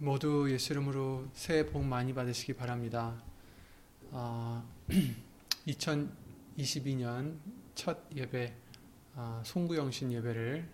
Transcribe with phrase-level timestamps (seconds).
[0.00, 3.20] 모두 예수 이름으로 새해 복 많이 받으시기 바랍니다.
[4.12, 4.64] 아,
[5.66, 7.36] 2022년
[7.74, 8.54] 첫 예배
[9.16, 10.68] 아, 송구영신 예배를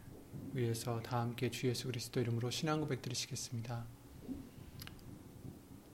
[0.52, 3.86] 위해서 다 함께 주 예수 그리스도 이름으로 신앙 고백 드리시겠습니다.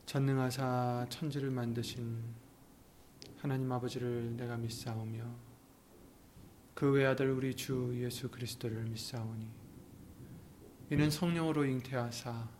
[0.06, 2.20] 전능하사 천지를 만드신
[3.38, 5.22] 하나님 아버지를 내가 믿사오며
[6.74, 9.48] 그 외아들 우리 주 예수 그리스도를 믿사오니
[10.90, 12.59] 이는 성령으로 잉태하사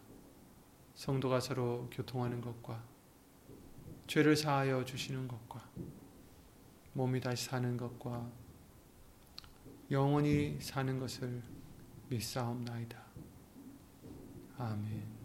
[0.95, 2.83] 성도가 서로 교통하는 것과
[4.07, 5.67] 죄를 사하여 주시는 것과
[6.93, 8.29] 몸이 다시 사는 것과
[9.89, 11.41] 영원히 사는 것을
[12.09, 13.01] 믿사옵나이다.
[14.57, 15.21] 아멘.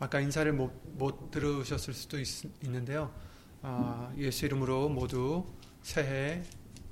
[0.00, 2.26] 아까 인사를 못, 못 들으셨을 수도 있,
[2.62, 3.12] 는데요
[3.62, 5.44] 아, 예수 이름으로 모두
[5.82, 6.44] 새해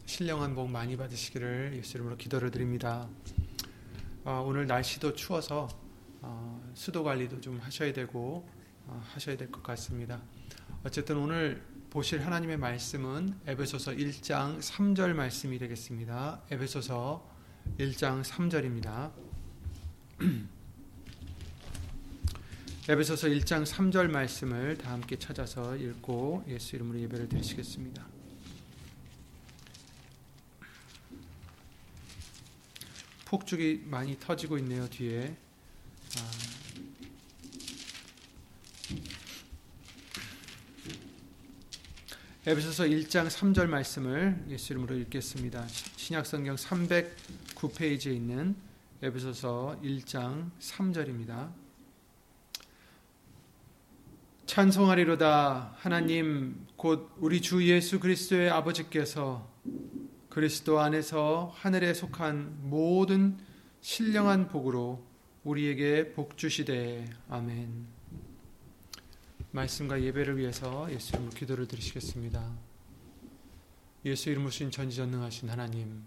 [0.06, 3.08] 신령한 복 많이 받으시기를 예수 이름으로 기도를 드립니다.
[4.24, 5.68] 어, 오늘 날씨도 추워서
[6.22, 8.48] 어, 수도 관리도 좀 하셔야 되고
[8.86, 10.22] 어, 하셔야 될 것 같습니다.
[10.84, 16.42] 어쨌든 오늘 보실 하나님의 말씀은 에베소서 1장 3절 말씀이 되겠습니다.
[16.50, 17.28] 에베소서
[17.78, 19.10] 1장 3절입니다.
[22.88, 28.15] 에베소서 1장 3절 말씀을 다 함께 찾아서 읽고 예수 이름으로 예배를 드리시겠습니다.
[33.26, 35.36] 폭죽이 많이 터지고 있네요 뒤에.
[36.16, 36.56] 아.
[42.46, 45.66] 에베소서 1장 3절 말씀을 예수 이름으로 읽겠습니다.
[45.96, 48.54] 신약성경 309페이지에 있는
[49.02, 51.52] 에베소서 1장 3절입니다.
[54.46, 59.50] 찬송하리로다 하나님 곧 우리 주 예수 그리스도의 아버지께서
[60.36, 63.38] 그리스도 안에서 하늘에 속한 모든
[63.80, 65.02] 신령한 복으로
[65.44, 67.86] 우리에게 복 주시되 아멘.
[69.52, 72.52] 말씀과 예배를 위해서 예수 이름으로 기도를 드리시겠습니다.
[74.04, 76.04] 예수 이름으로 신 전지전능하신 하나님,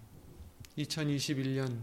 [0.78, 1.80] 2021년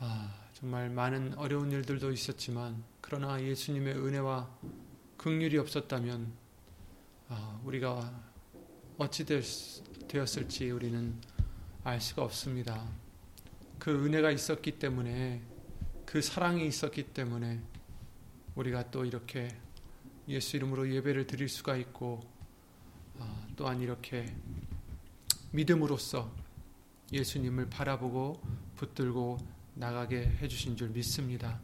[0.00, 4.50] 아, 정말 많은 어려운 일들도 있었지만 그러나 예수님의 은혜와
[5.18, 6.32] 긍휼이 없었다면
[7.28, 8.24] 아, 우리가
[8.98, 9.44] 어찌 될
[10.08, 11.14] 되었을지 우리는
[11.84, 12.86] 알 수가 없습니다.
[13.78, 15.42] 그 은혜가 있었기 때문에
[16.04, 17.60] 그 사랑이 있었기 때문에
[18.54, 19.48] 우리가 또 이렇게
[20.28, 22.20] 예수 이름으로 예배를 드릴 수가 있고
[23.18, 24.34] 어, 또한 이렇게
[25.52, 26.30] 믿음으로써
[27.12, 28.40] 예수님을 바라보고
[28.76, 29.38] 붙들고
[29.74, 31.60] 나가게 해주신 줄 믿습니다.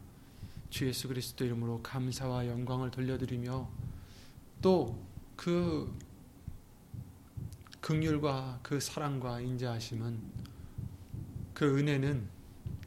[0.69, 3.69] 주 예수 그리스도 이름으로 감사와 영광을 돌려드리며
[4.61, 5.97] 또그
[7.83, 10.17] 극률과 그 사랑과 인자하심은
[11.53, 12.29] 그 은혜는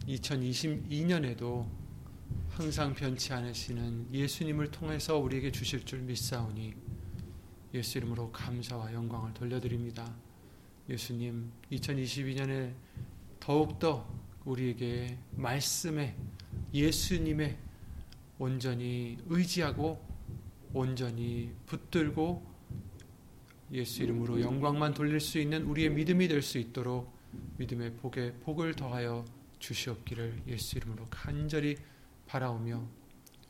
[0.08, 1.68] 2022년에도
[2.48, 6.74] 항상 변치 않으시는 예수님을 통해서 우리에게 주실 줄 믿사오니
[7.74, 10.16] 예수 이름으로 감사와 영광을 돌려드립니다.
[10.88, 12.72] 예수님 2022년에
[13.38, 14.08] 더욱더
[14.46, 16.16] 우리에게 말씀에
[16.72, 17.58] 예수님의
[18.38, 20.02] 온전히 의지하고
[20.72, 22.55] 온전히 붙들고
[23.72, 27.12] 예수 이름으로 영광만 돌릴 수 있는 우리의 믿음이 될 수 있도록
[27.58, 29.24] 믿음의 복에 복을 더하여
[29.58, 31.76] 주시옵기를 예수 이름으로 간절히
[32.26, 32.86] 바라오며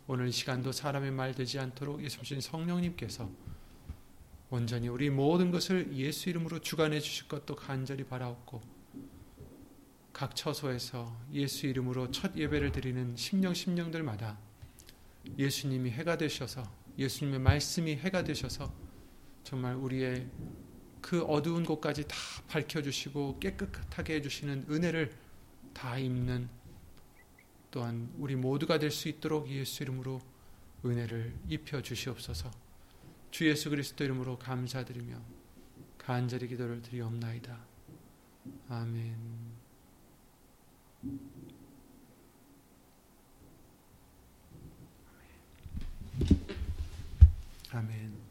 [0.06, 3.28] 오늘 시간도 사람의 말 되지 않도록 예수님 성령님께서
[4.48, 8.62] 온전히 우리 모든 것을 예수 이름으로 주관해 주실 것도 간절히 바라옵고
[10.12, 14.38] 각 처소에서 예수 이름으로 첫 예배를 드리는 심령 심령들마다
[15.36, 16.62] 예수님이 해가 되셔서
[16.96, 18.85] 예수님의 말씀이 해가 되셔서
[19.46, 20.26] 정말 우리의
[21.00, 22.16] 그 어두운 곳까지 다
[22.48, 25.16] 밝혀주시고 깨끗하게 해주시는 은혜를
[25.72, 26.48] 다 입는
[27.70, 30.20] 또한 우리 모두가 될 수 있도록 예수 이름으로
[30.84, 32.50] 은혜를 입혀 주시옵소서.
[33.30, 35.16] 주 예수 그리스도 이름으로 감사드리며
[35.96, 37.56] 간절히 기도를 드리옵나이다.
[38.68, 39.16] 아멘.
[47.70, 48.25] 아멘.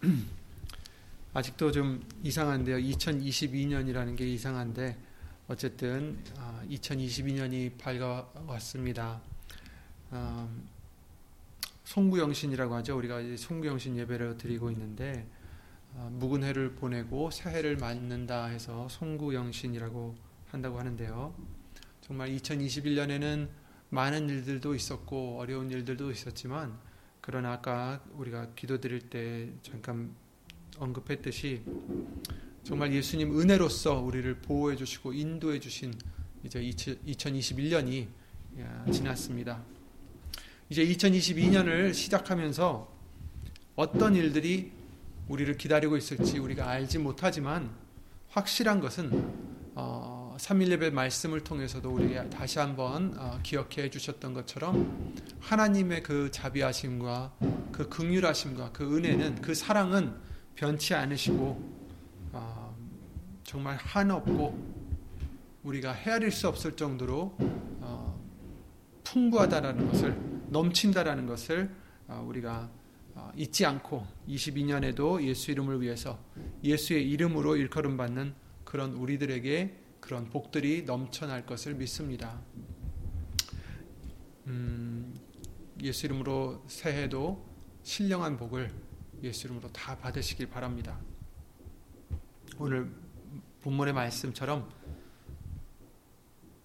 [1.34, 2.78] 아직도 좀 이상한데요.
[2.78, 4.96] 2022년이라는 게 이상한데
[5.48, 6.18] 어쨌든
[6.70, 9.20] 2022년이 아, 밝아왔습니다.
[10.12, 10.68] 음,
[11.84, 12.96] 송구영신이라고 하죠.
[12.96, 15.26] 우리가 송구영신 예배를 드리고 있는데
[15.96, 20.16] 아, 묵은 해를 보내고 새해를 맞는다 해서 송구영신이라고
[20.50, 21.34] 한다고 하는데요.
[22.00, 23.48] 정말 2021년에는
[23.90, 26.78] 많은 일들도 있었고 어려운 일들도 있었지만
[27.20, 30.14] 그러나 아까 우리가 기도드릴 때 잠깐
[30.78, 31.62] 언급했듯이
[32.62, 35.92] 정말 예수님 은혜로서 우리를 보호해 주시고 인도해 주신
[36.44, 38.06] 이제 2021년이
[38.92, 39.62] 지났습니다.
[40.68, 42.88] 이제 2022년을 시작하면서
[43.76, 44.72] 어떤 일들이
[45.28, 47.70] 우리를 기다리고 있을지 우리가 알지 못하지만
[48.28, 49.10] 확실한 것은
[49.74, 57.34] 어, 3.1예배 말씀을 통해서도 우리가 다시 한번 어, 기억해 주셨던 것처럼 하나님의 그 자비하심과
[57.70, 60.14] 그 극률하심과 그 은혜는 그 사랑은
[60.54, 61.72] 변치 않으시고
[62.32, 62.74] 어,
[63.44, 64.80] 정말 한없고
[65.62, 67.36] 우리가 헤아릴 수 없을 정도로
[67.80, 68.18] 어,
[69.04, 71.70] 풍부하다라는 것을 넘친다라는 것을
[72.08, 72.70] 어, 우리가
[73.14, 76.18] 어, 잊지 않고 22년에도 예수 이름을 위해서
[76.64, 78.34] 예수의 이름으로 일컬음 받는
[78.64, 82.40] 그런 우리들에게 그런 복들이 넘쳐날 것을 믿습니다.
[84.46, 85.14] 음,
[85.82, 87.46] 예수 이름으로 새해도
[87.82, 88.72] 신령한 복을
[89.22, 90.98] 예수 이름으로 다 받으시길 바랍니다.
[92.58, 92.90] 오늘
[93.62, 94.70] 본문의 말씀처럼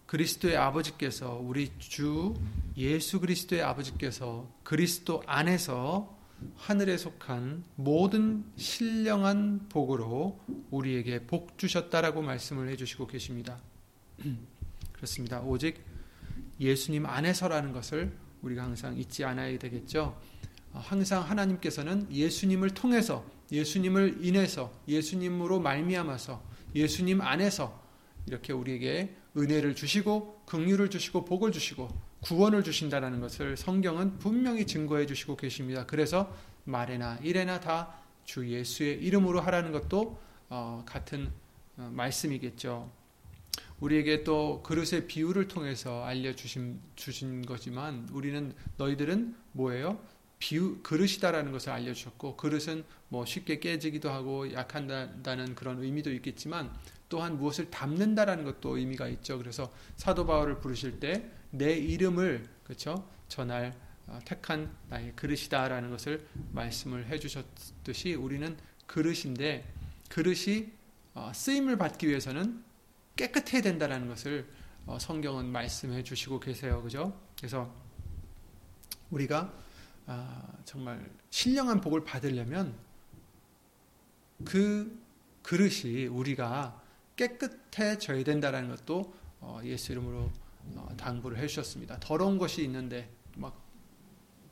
[0.05, 2.33] 그리스도의 아버지께서 우리 주
[2.77, 6.14] 예수 그리스도의 아버지께서 그리스도 안에서
[6.55, 10.39] 하늘에 속한 모든 신령한 복으로
[10.71, 13.59] 우리에게 복 주셨다라고 말씀을 해주시고 계십니다.
[14.93, 15.41] 그렇습니다.
[15.41, 15.83] 오직
[16.59, 18.11] 예수님 안에서라는 것을
[18.41, 20.19] 우리가 항상 잊지 않아야 되겠죠.
[20.73, 26.43] 항상 하나님께서는 예수님을 통해서 예수님을 인해서 예수님으로 말미암아서
[26.75, 27.81] 예수님 안에서
[28.27, 31.89] 이렇게 우리에게 은혜를 주시고 긍휼을 주시고 복을 주시고
[32.21, 35.85] 구원을 주신다라는 것을 성경은 분명히 증거해 주시고 계십니다.
[35.85, 36.33] 그래서
[36.65, 41.31] 말에나 일에나 다 주 예수의 이름으로 하라는 것도 어, 같은
[41.77, 42.91] 어, 말씀이겠죠.
[43.79, 49.99] 우리에게 또 그릇의 비유를 통해서 알려주신 주신 거지만 우리는 너희들은 뭐예요?
[50.39, 56.73] 비유 그릇이다라는 것을 알려주셨고 그릇은 뭐 쉽게 깨지기도 하고 약한다는 그런 의미도 있겠지만
[57.09, 59.37] 또한 무엇을 담는다라는 것도 의미가 있죠.
[59.37, 63.73] 그래서 사도 바울을 부르실 때 내 이름을 그렇죠 전할
[64.07, 68.55] 어, 택한 나의 그릇이다라는 것을 말씀을 해주셨듯이 우리는
[68.85, 69.73] 그릇인데
[70.09, 70.71] 그릇이
[71.13, 72.63] 어, 쓰임을 받기 위해서는
[73.15, 74.47] 깨끗해야 된다라는 것을
[74.85, 76.83] 어, 성경은 말씀해 주시고 계세요.
[76.83, 77.19] 그죠?
[77.37, 77.73] 그래서
[79.09, 79.51] 우리가
[80.07, 82.75] 아, 정말 신령한 복을 받으려면
[84.43, 85.01] 그
[85.41, 86.79] 그릇이 우리가
[87.15, 90.31] 깨끗해져야 된다는 것도 어, 예수 이름으로
[90.75, 91.99] 어, 당부를 해주셨습니다.
[91.99, 93.61] 더러운 것이 있는데 막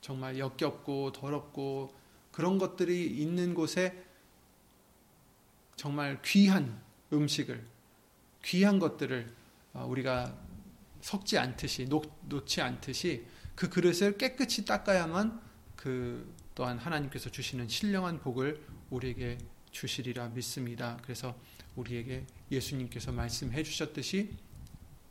[0.00, 1.94] 정말 역겹고 더럽고
[2.30, 4.04] 그런 것들이 있는 곳에
[5.76, 6.80] 정말 귀한
[7.12, 7.64] 음식을
[8.44, 9.34] 귀한 것들을
[9.72, 10.36] 어, 우리가
[11.00, 12.02] 섞지 않듯이 놓,
[12.46, 15.40] 지 않듯이 그 그릇을 깨끗이 닦아야만
[15.76, 19.38] 그 또한 하나님께서 주시는 신령한 복을 우리에게
[19.70, 20.98] 주시리라 믿습니다.
[21.02, 21.36] 그래서
[21.76, 24.36] 우리에게 예수님께서 말씀해 주셨듯이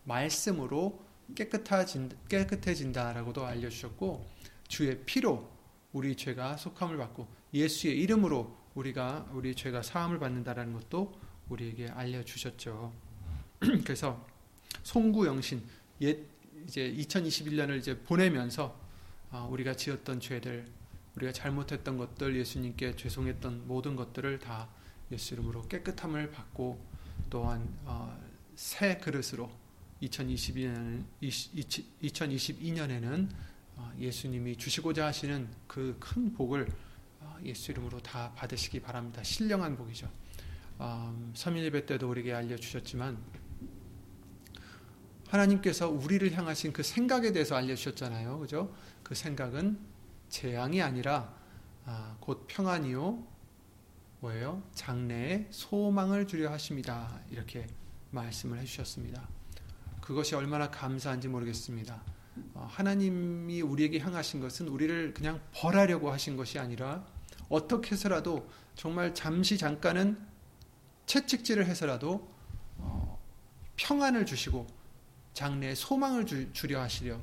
[0.03, 1.03] 말씀으로
[1.35, 4.27] 깨끗해진, 깨끗해진다라고도 알려주셨고
[4.67, 5.49] 주의 피로
[5.91, 11.13] 우리 죄가 속함을 받고 예수의 이름으로 우리가 우리 죄가 사함을 받는다라는 것도
[11.49, 12.91] 우리에게 알려주셨죠.
[13.83, 14.25] 그래서
[14.83, 15.63] 송구 영신
[16.01, 16.19] 옛
[16.65, 18.79] 이제 2021년을 이제 보내면서
[19.31, 20.65] 아, 우리가 지었던 죄들,
[21.15, 24.69] 우리가 잘못했던 것들, 예수님께 죄송했던 모든 것들을 다
[25.13, 26.83] 예수 이름으로 깨끗함을 받고
[27.29, 28.19] 또한 어,
[28.55, 29.51] 새 그릇으로
[30.01, 33.29] 2022년 2022년에는
[33.75, 36.67] 어, 예수님이 주시고자 하시는 그 큰 복을
[37.21, 39.23] 어, 예수 이름으로 다 받으시기 바랍니다.
[39.23, 40.09] 신령한 복이죠.
[41.33, 43.17] 서민 예배 때도 우리에게 알려 주셨지만
[45.29, 48.39] 하나님께서 우리를 향하신 그 생각에 대해서 알려 주셨잖아요.
[48.39, 48.75] 그죠?
[49.01, 49.79] 그 생각은
[50.27, 51.33] 재앙이 아니라
[51.85, 53.32] 아, 곧 평안이요
[54.23, 54.63] 뭐예요?
[54.73, 57.19] 장래에 소망을 주려 하십니다.
[57.29, 57.67] 이렇게
[58.11, 59.27] 말씀을 해주셨습니다.
[59.99, 62.01] 그것이 얼마나 감사한지 모르겠습니다.
[62.53, 67.05] 어, 하나님이 우리에게 향하신 것은 우리를 그냥 벌하려고 하신 것이 아니라
[67.49, 70.17] 어떻게 해서라도 정말 잠시 잠깐은
[71.05, 72.31] 채찍질을 해서라도
[72.77, 73.21] 어,
[73.75, 74.67] 평안을 주시고
[75.33, 77.19] 장래에 소망을 주, 려 하시려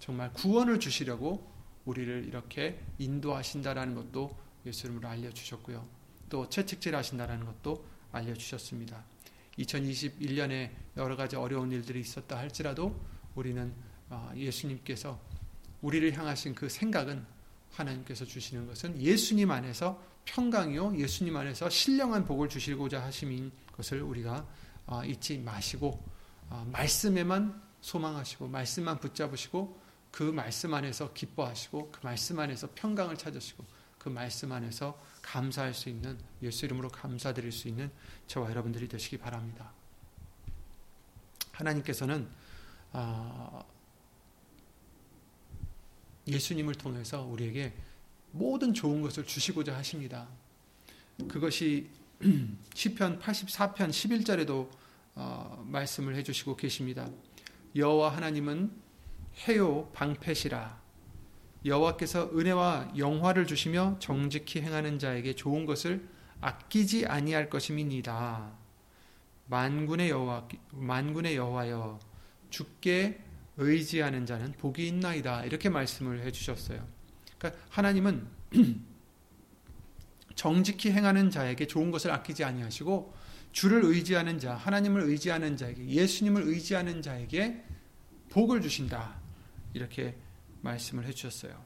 [0.00, 1.48] 정말 구원을 주시려고
[1.84, 5.99] 우리를 이렇게 인도하신다라는 것도 예수 이름으로 알려주셨고요.
[6.30, 9.04] 또 채찍질 하신다는 것도 알려주셨습니다.
[9.58, 12.98] 2021년에 여러 가지 어려운 일들이 있었다 할지라도
[13.34, 13.72] 우리는
[14.08, 15.20] 어, 예수님께서
[15.82, 17.24] 우리를 향하신 그 생각은
[17.72, 24.46] 하나님께서 주시는 것은 예수님 안에서 평강이요 예수님 안에서 신령한 복을 주시고자 하심인 것을 우리가
[24.86, 26.02] 어, 잊지 마시고
[26.48, 29.78] 어, 말씀에만 소망하시고 말씀만 붙잡으시고
[30.10, 33.64] 그 말씀 안에서 기뻐하시고 그 말씀 안에서 평강을 찾으시고
[34.00, 37.90] 그 말씀 안에서 감사할 수 있는 예수 이름으로 감사드릴 수 있는
[38.26, 39.70] 저와 여러분들이 되시기 바랍니다.
[41.52, 42.26] 하나님께서는
[42.92, 43.62] 아,
[46.26, 47.74] 예수님을 통해서 우리에게
[48.32, 50.26] 모든 좋은 것을 주시고자 하십니다.
[51.28, 51.90] 그것이
[52.74, 54.70] 시편 84편 11절에도
[55.14, 57.06] 어, 말씀을 해주시고 계십니다.
[57.76, 58.72] 여호와 하나님은
[59.46, 60.80] 해요 방패시라.
[61.64, 66.08] 여호와께서 은혜와 영화를 주시며 정직히 행하는 자에게 좋은 것을
[66.40, 68.52] 아끼지 아니할 것임이니이다.
[69.46, 71.98] 만군의 여호와 만군의 여호와여
[72.48, 73.20] 주께
[73.56, 75.44] 의지하는 자는 복이 있나이다.
[75.44, 76.86] 이렇게 말씀을 해 주셨어요.
[77.38, 78.26] 그러니까 하나님은
[80.34, 83.12] 정직히 행하는 자에게 좋은 것을 아끼지 아니하시고
[83.52, 87.64] 주를 의지하는 자, 하나님을 의지하는 자에게 예수님을 의지하는 자에게
[88.30, 89.16] 복을 주신다.
[89.74, 90.16] 이렇게
[90.62, 91.64] 말씀을 해 주셨어요.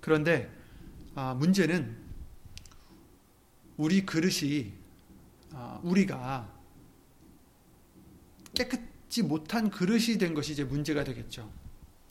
[0.00, 0.50] 그런데
[1.14, 1.96] 아, 문제는
[3.76, 4.72] 우리 그릇이
[5.52, 6.52] 아, 우리가
[8.54, 11.50] 깨끗지 못한 그릇이 된 것이 이제 문제가 되겠죠.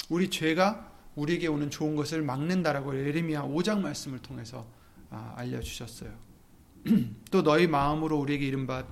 [0.09, 4.67] 우리 죄가 우리에게 오는 좋은 것을 막는다라고 예레미야 5장 말씀을 통해서
[5.09, 6.11] 아, 알려주셨어요.
[7.31, 8.85] 또 너희 마음으로 우리에게 이른바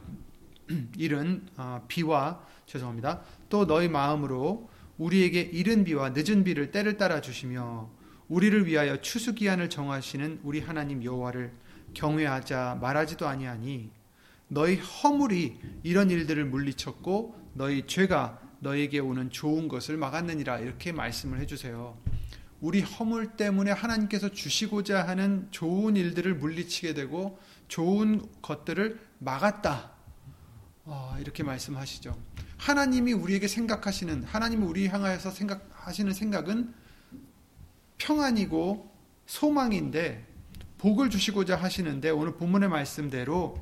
[0.98, 1.46] 이른
[1.88, 3.22] 비와 죄송합니다.
[3.50, 7.90] 또 너희 마음으로 우리에게 이른 비와 늦은 비를 때를 따라 주시며
[8.30, 11.52] 우리를 위하여 추수 기한을 정하시는 우리 하나님 여호와를
[11.94, 13.92] 경외하자 말하지도 아니하니
[14.48, 21.98] 너희 허물이 이런 일들을 물리쳤고 너희 죄가 너에게 오는 좋은 것을 막았느니라 이렇게 말씀을 해주세요.
[22.62, 29.93] 우리 허물 때문에 하나님께서 주시고자 하는 좋은 일들을 물리치게 되고 좋은 것들을 막았다.
[30.86, 32.18] 어, 이렇게 말씀하시죠.
[32.58, 36.74] 하나님이 우리에게 생각하시는 하나님이 우리 향하여서 생각하시는 생각은
[37.98, 38.92] 평안이고
[39.26, 40.28] 소망인데
[40.78, 43.56] 복을 주시고자 하시는데 오늘 본문의 말씀대로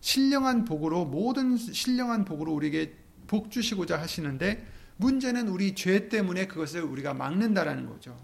[0.00, 2.94] 신령한 복으로 모든 신령한 복으로 우리에게
[3.26, 4.66] 복 주시고자 하시는데
[4.98, 8.14] 문제는 우리 죄 때문에 그것을 우리가 막는다라는 거죠.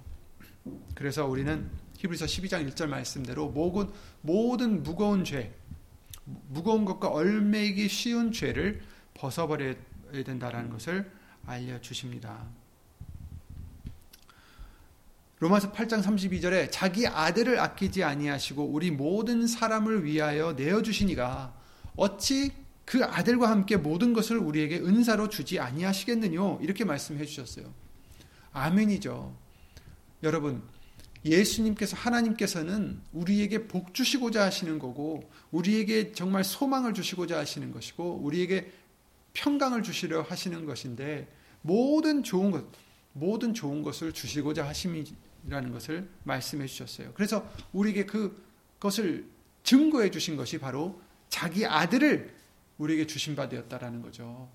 [0.94, 5.54] 그래서 우리는 히브리서 12장 1절 말씀대로 모든 모든 무거운 죄
[6.48, 8.80] 무거운 것과 얼매기 쉬운 죄를
[9.14, 9.74] 벗어버려야
[10.24, 11.10] 된다라는 것을
[11.46, 12.46] 알려 주십니다.
[15.40, 21.54] 로마서 8장 32절에 자기 아들을 아끼지 아니하시고 우리 모든 사람을 위하여 내어 주시니가
[21.96, 22.52] 어찌
[22.84, 27.72] 그 아들과 함께 모든 것을 우리에게 은사로 주지 아니하시겠느뇨 이렇게 말씀해 주셨어요.
[28.52, 29.34] 아멘이죠.
[30.22, 30.62] 여러분
[31.24, 38.70] 예수님께서 하나님께서는 우리에게 복 주시고자 하시는 거고 우리에게 정말 소망을 주시고자 하시는 것이고 우리에게
[39.34, 41.28] 평강을 주시려 하시는 것인데
[41.62, 42.64] 모든 좋은 것
[43.12, 47.12] 모든 좋은 것을 주시고자 하심이라는 것을 말씀해 주셨어요.
[47.14, 49.26] 그래서 우리에게 그것을
[49.62, 52.34] 증거해 주신 것이 바로 자기 아들을
[52.78, 54.48] 우리에게 주신 바 되었다라는 거죠.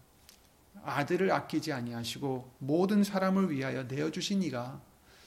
[0.84, 4.82] 아들을 아끼지 아니하시고 모든 사람을 위하여 내어 주신 이가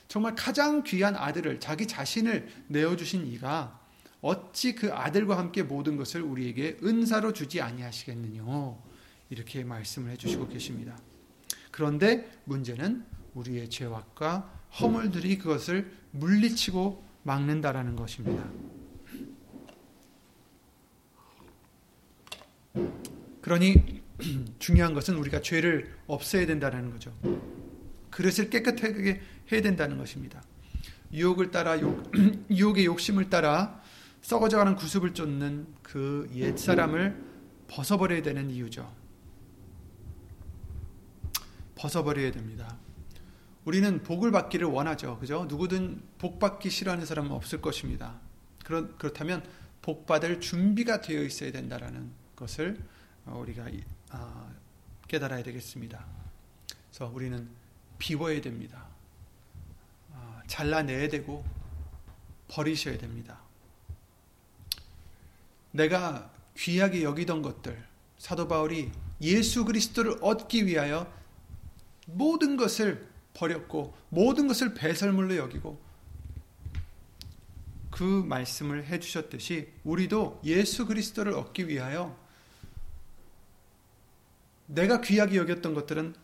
[0.08, 3.78] 정말 가장 귀한 아들을 자기 자신을 내어 주신 이가
[4.20, 8.42] 어찌 그 아들과 함께 모든 것을 우리에게 은사로 주지 아니하시겠느냐
[9.30, 10.98] 이렇게 말씀을 해주시고 계십니다.
[11.70, 14.50] 그런데 문제는 우리의 죄악과
[14.80, 18.44] 허물들이 그것을 물리치고 막는다라는 것입니다.
[23.42, 24.02] 그러니
[24.58, 27.14] 중요한 것은 우리가 죄를 없애야 된다는 거죠.
[28.10, 29.20] 그릇을 깨끗하게
[29.50, 30.42] 해야 된다는 것입니다.
[31.12, 32.10] 유혹을 따라 욕,
[32.50, 33.80] 유혹의 욕심을 따라
[34.22, 37.24] 썩어져가는 구습을 쫓는 그 옛 사람을
[37.68, 38.92] 벗어버려야 되는 이유죠.
[41.76, 42.76] 벗어버려야 됩니다.
[43.64, 45.18] 우리는 복을 받기를 원하죠.
[45.18, 45.44] 그죠?
[45.48, 48.18] 누구든 복 받기 싫어하는 사람은 없을 것입니다.
[48.64, 49.42] 그렇, 그렇다면
[49.82, 52.78] 복 받을 준비가 되어 있어야 된다라는 것을
[53.26, 53.66] 어, 우리가
[54.10, 54.50] 아,
[55.06, 56.04] 깨달아야 되겠습니다.
[56.90, 57.48] 그래서 우리는
[57.98, 58.87] 비워야 됩니다.
[60.48, 61.44] 아, 잘라내야 되고
[62.48, 63.40] 버리셔야 됩니다.
[65.70, 67.86] 내가 귀하게 여기던 것들
[68.16, 68.90] 사도 바울이
[69.20, 71.12] 예수 그리스도를 얻기 위하여
[72.06, 75.80] 모든 것을 버렸고 모든 것을 배설물로 여기고
[77.90, 82.18] 그 말씀을 해 주셨듯이 우리도 예수 그리스도를 얻기 위하여
[84.66, 86.14] 내가 귀하게 여겼던 것들은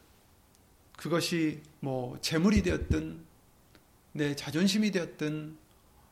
[0.97, 3.33] 그것이 뭐 재물이 되었든
[4.16, 5.59] 내 자존심이 되었든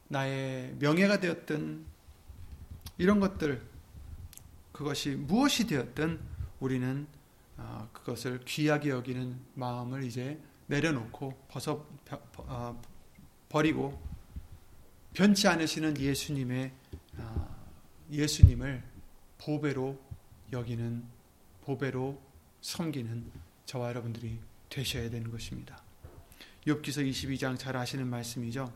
[0.08, 1.84] 나의 명예가 되었든
[2.98, 3.62] 이런 것들
[4.72, 6.20] 그것이 무엇이 되었든
[6.58, 7.06] 우리는
[7.56, 11.86] 아, 그것을 귀하게 여기는 마음을 이제 내려놓고 벗어
[12.48, 12.76] 아,
[13.48, 14.02] 버리고
[15.12, 16.72] 변치 않으시는 예수님의
[17.18, 17.48] 아,
[18.10, 18.82] 예수님을
[19.38, 19.98] 보배로
[20.52, 21.04] 여기는
[21.62, 22.20] 보배로
[22.62, 23.30] 섬기는
[23.64, 25.81] 저와 여러분들이 되셔야 되는 것입니다.
[26.66, 28.72] 욥기서 22장 잘 아시는 말씀이죠.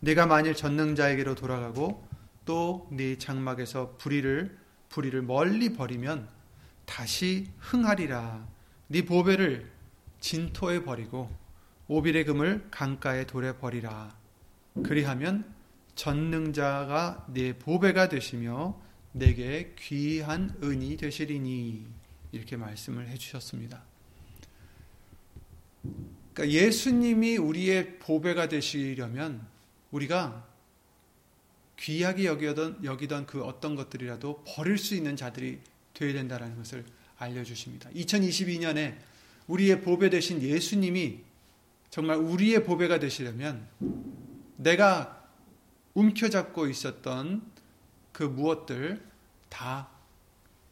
[0.00, 2.06] 내가 만일 전능자에게로 돌아가고
[2.44, 4.56] 또 네 장막에서 불의를
[4.88, 6.28] 불의를 멀리 버리면
[6.86, 8.48] 다시 흥하리라.
[8.86, 9.70] 네 보배를
[10.20, 11.30] 진토에 버리고
[11.88, 14.16] 오빌의 금을 강가에 돌에 버리라.
[14.82, 15.44] 그리하면
[15.94, 18.80] 전능자가 네 보배가 되시며
[19.12, 21.86] 내게 귀한 은이 되시리니
[22.32, 23.82] 이렇게 말씀을 해주셨습니다.
[26.38, 29.44] 그러니까 예수님이 우리의 보배가 되시려면
[29.90, 30.46] 우리가
[31.76, 35.58] 귀하게 여기던, 여기던 그 어떤 것들이라도 버릴 수 있는 자들이
[35.94, 36.84] 되어야 된다는 것을
[37.18, 37.90] 알려주십니다.
[37.90, 38.96] 2022년에
[39.48, 41.20] 우리의 보배 되신 예수님이
[41.90, 43.66] 정말 우리의 보배가 되시려면
[44.56, 45.28] 내가
[45.94, 47.42] 움켜잡고 있었던
[48.12, 49.02] 그 무엇들
[49.48, 49.88] 다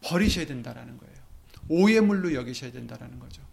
[0.02, 1.16] 버리셔야 된다라는 거예요.
[1.68, 3.46] 오해물로 여기셔야 된다라는 거죠.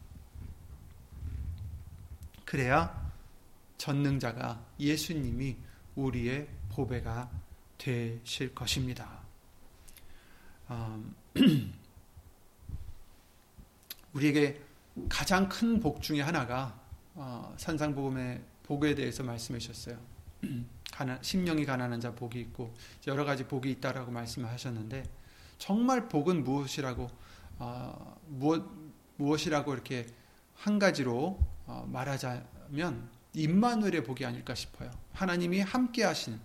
[2.53, 3.11] 그래야
[3.79, 5.57] 전능자가 예수님이
[5.95, 7.27] 우리의 보배가
[7.79, 9.09] 되실 것입니다.
[10.69, 11.15] 음,
[14.13, 14.61] 우리에게
[15.09, 16.79] 가장 큰 복 중에 하나가
[17.15, 19.97] 어, 산상복음의 복에 대해서 말씀해 주셨어요.
[20.93, 22.71] 가난, 심령이 가난한 자 복이 있고
[23.07, 25.09] 여러 가지 복이 있다라고 말씀하셨는데
[25.57, 27.09] 정말 복은 무엇이라고
[27.57, 28.63] 어, 무엇
[29.17, 30.05] 무엇이라고 이렇게
[30.53, 34.91] 한 가지로 어, 말하자면 임마누엘의 복이 아닐까 싶어요.
[35.13, 36.39] 하나님이 함께 하시는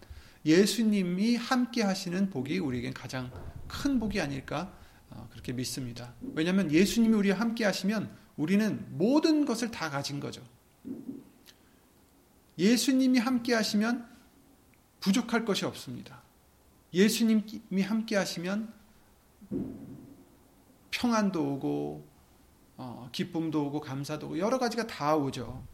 [0.44, 3.30] 예수님이 함께 하시는 복이 우리에겐 가장
[3.66, 4.72] 큰 복이 아닐까
[5.10, 6.14] 어, 그렇게 믿습니다.
[6.34, 10.42] 왜냐하면 예수님이 우리와 함께 하시면 우리는 모든 것을 다 가진 거죠.
[12.58, 14.08] 예수님이 함께 하시면
[15.00, 16.22] 부족할 것이 없습니다.
[16.92, 18.72] 예수님이 함께 하시면
[20.90, 22.07] 평안도 오고
[22.78, 25.64] 어, 기쁨도 오고 감사도 오고 여러 가지가 다 오죠.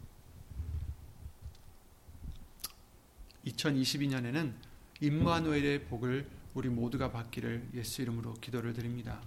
[3.45, 4.53] 2022년에는
[5.01, 9.21] 임마누엘의 복을 우리 모두가 받기를 예수 이름으로 기도를 드립니다.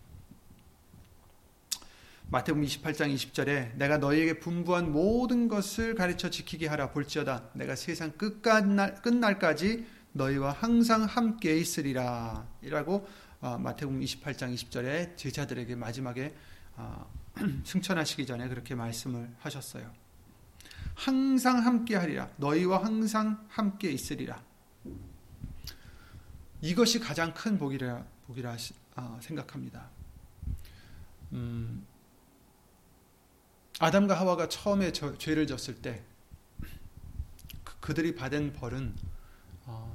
[2.31, 8.97] 마태복음 28장 20절에 내가 너희에게 분부한 모든 것을 가르쳐 지키게 하라 볼지어다 내가 세상 끝날,
[8.97, 13.07] 끝날까지 너희와 항상 함께 있으리라 이라고
[13.41, 16.35] 어, 마태복음 28장 20절에 제자들에게 마지막에 어,
[17.65, 19.91] 승천하시기 전에 그렇게 말씀을 하셨어요.
[20.95, 24.43] 항상 함께 하리라 너희와 항상 함께 있으리라
[26.61, 28.57] 이것이 가장 큰 복이라 복이라
[28.97, 29.89] 어, 생각합니다.
[31.33, 31.87] 음,
[33.79, 36.03] 아담과 하와가 처음에 저, 죄를 졌을 때
[37.81, 38.95] 그, 들이 받은 벌은
[39.67, 39.95] 어,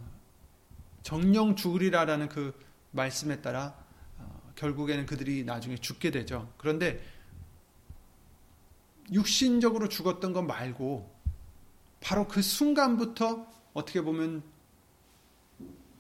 [1.04, 2.58] 정령 죽으리라라는 그
[2.92, 3.83] 말씀에 따라 어,
[4.56, 6.52] 결국에는 그들이 나중에 죽게 되죠.
[6.58, 7.04] 그런데
[9.12, 11.14] 육신적으로 죽었던 것 말고
[12.00, 14.44] 바로 그 순간부터 어떻게 보면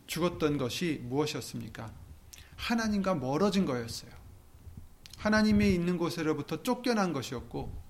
[0.07, 1.91] 죽었던 것이 무엇이었습니까?
[2.55, 4.11] 하나님과 멀어진 거였어요.
[5.17, 7.81] 하나님이 있는 곳으로부터 쫓겨난 것이었고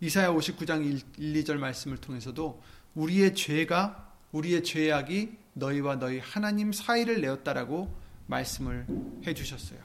[0.00, 0.84] 이사야 59장
[1.16, 2.60] 1, 2절 말씀을 통해서도
[2.94, 7.94] 우리의 죄가 우리의 죄악이 너희와 너희 하나님 사이를 내었다라고
[8.26, 8.86] 말씀을
[9.26, 9.78] 해 주셨어요.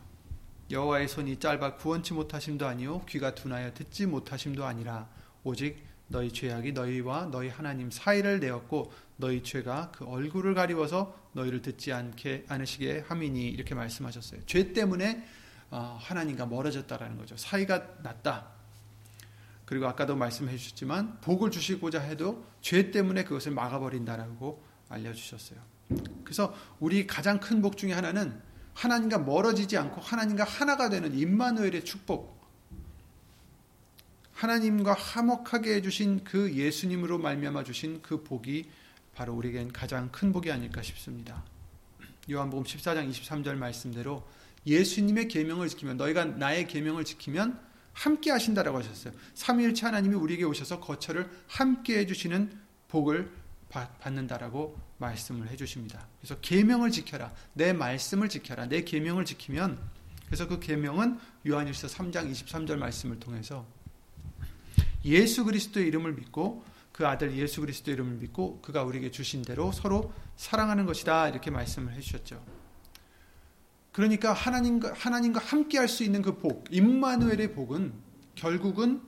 [0.72, 5.10] 여호와의 손이 짧아 구원치 못하심도 아니요 귀가 둔하여 듣지 못하심도 아니라
[5.44, 11.94] 오직 너희 죄악이 너희와 너희 하나님 사이를 내었고 너희 죄가 그 얼굴을 가리워서 너희를 듣지
[11.94, 14.42] 않게 않으시게 함이니 이렇게 말씀하셨어요.
[14.46, 15.24] 죄 때문에
[15.72, 17.38] 어, 하나님과 멀어졌다라는 거죠.
[17.38, 18.48] 사이가 났다.
[19.66, 25.60] 그리고 아까도 말씀해 주셨지만 복을 주시고자 해도 죄 때문에 그것을 막아버린다라고 알려주셨어요.
[26.24, 28.40] 그래서 우리 가장 큰 복 중에 하나는
[28.74, 32.40] 하나님과 멀어지지 않고 하나님과 하나가 되는 임마누엘의 축복.
[34.34, 38.70] 하나님과 화목하게 해주신 그 예수님으로 말미암아 주신 그 복이
[39.14, 41.44] 바로 우리에겐 가장 큰 복이 아닐까 싶습니다.
[42.32, 44.26] 요한복음 14장 23절 말씀대로
[44.66, 47.60] 예수님의 계명을 지키면 너희가 나의 계명을 지키면
[47.92, 49.14] 함께 하신다라고 하셨어요.
[49.34, 53.30] 삼위일체 하나님이 우리에게 오셔서 거처를 함께 해 주시는 복을
[53.70, 56.08] 받는다라고 말씀을 해주십니다.
[56.20, 57.34] 그래서 계명을 지켜라.
[57.54, 58.68] 내 말씀을 지켜라.
[58.68, 59.80] 내 계명을 지키면
[60.26, 63.66] 그래서 그 계명은 요한일서 3장 23절 말씀을 통해서
[65.06, 70.14] 예수 그리스도의 이름을 믿고 그 아들 예수 그리스도의 이름을 믿고 그가 우리에게 주신 대로 서로
[70.36, 72.44] 사랑하는 것이다 이렇게 말씀을 해주셨죠.
[73.92, 77.94] 그러니까 하나님과 하나님과 함께할 수 있는 그 복, 임마누엘의 복은
[78.36, 79.02] 결국은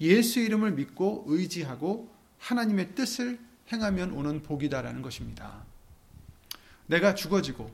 [0.00, 3.38] 예수 이름을 믿고 의지하고 하나님의 뜻을
[3.72, 5.64] 행하면 오는 복이다라는 것입니다.
[6.86, 7.70] 내가 죽어지고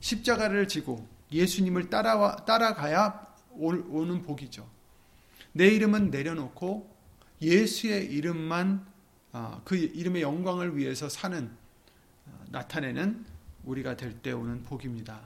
[0.00, 4.68] 십자가를 지고 예수님을 따라와, 따라가야 오는 복이죠.
[5.52, 6.94] 내 이름은 내려놓고
[7.40, 8.86] 예수의 이름만
[9.32, 11.50] 아, 그 이름의 영광을 위해서 사는
[12.26, 13.26] 아, 나타내는
[13.64, 15.20] 우리가 될 때 오는 복입니다.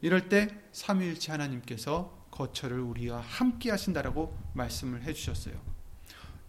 [0.00, 5.73] 이럴 때 삼위일체 하나님께서 거처를 우리와 함께 하신다라고 말씀을 해 주셨어요.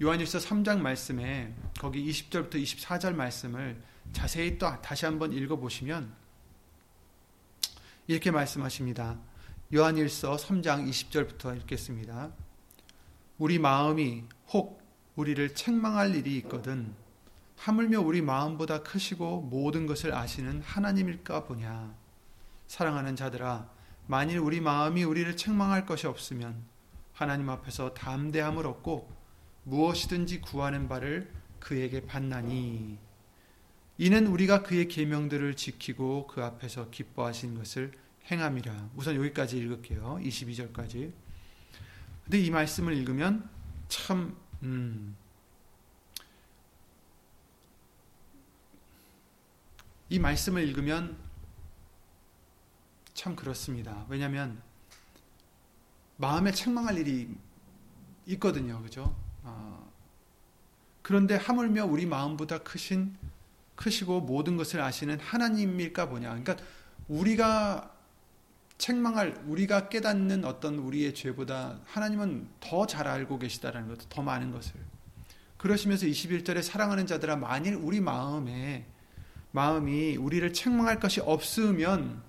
[0.02, 3.82] 요한일서 3장 말씀에 거기 20절부터 24절 말씀을
[4.12, 6.14] 자세히 또 다시 한번 읽어 보시면
[8.08, 9.18] 이렇게 말씀하십니다.
[9.74, 12.34] 요한일서 3장 20절부터 읽겠습니다.
[13.38, 14.82] 우리 마음이 혹
[15.16, 16.94] 우리를 책망할 일이 있거든
[17.56, 21.96] 하물며 우리 마음보다 크시고 모든 것을 아시는 하나님일까 보냐
[22.68, 23.70] 사랑하는 자들아
[24.08, 26.66] 만일 우리 마음이 우리를 책망할 것이 없으면
[27.14, 29.15] 하나님 앞에서 담대함을 얻고
[29.66, 32.98] 무엇이든지 구하는 바를 그에게 받나니
[33.98, 37.92] 이는 우리가 그의 계명들을 지키고 그 앞에서 기뻐하신 것을
[38.30, 38.92] 행함이라.
[38.96, 40.20] 우선 여기까지 읽을게요.
[40.22, 41.12] 22절까지.
[42.24, 43.48] 근데 이 말씀을 읽으면
[43.88, 45.16] 참 음,
[50.10, 51.18] 이 말씀을 읽으면
[53.14, 54.06] 참 그렇습니다.
[54.10, 54.62] 왜냐하면
[56.18, 57.36] 마음에 책망할 일이
[58.28, 59.16] 있거든요, 그죠?
[59.46, 59.92] 어,
[61.02, 63.16] 그런데 하물며 우리 마음보다 크신
[63.76, 66.30] 크시고 모든 것을 아시는 하나님일까 보냐.
[66.30, 66.58] 그러니까
[67.08, 67.92] 우리가
[68.78, 74.74] 책망할 우리가 깨닫는 어떤 우리의 죄보다 하나님은 더 잘 알고 계시다라는 것, 더 많은 것을.
[75.58, 78.86] 그러시면서 21절에 사랑하는 자들아 만일 우리 마음에
[79.52, 82.22] 마음이 우리를 책망할 것이 없으면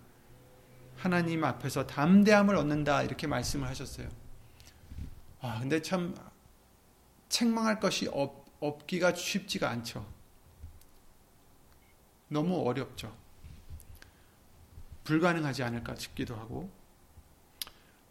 [0.96, 4.08] 하나님 앞에서 담대함을 얻는다 이렇게 말씀을 하셨어요.
[5.40, 6.14] 아, 근데 참
[7.28, 10.06] 책망할 것이 없, 없기가 쉽지가 않죠.
[12.28, 13.16] 너무 어렵죠.
[15.04, 16.70] 불가능하지 않을까 싶기도 하고.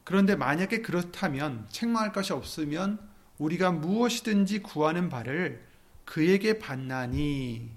[0.03, 2.99] 그런데 만약에 그렇다면 책망할 것이 없으면
[3.37, 5.67] 우리가 무엇이든지 구하는 바를
[6.05, 7.69] 그에게 받나니